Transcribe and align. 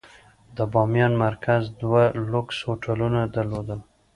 د 0.55 0.57
بامیان 0.73 1.13
مرکز 1.25 1.61
دوه 1.81 2.03
لوکس 2.31 2.57
هوټلونه 2.67 3.19
درلودل. 3.35 3.79